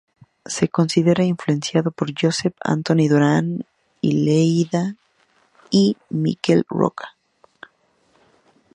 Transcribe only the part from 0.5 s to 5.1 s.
considera influenciado por Josep Antoni Durán i Lleida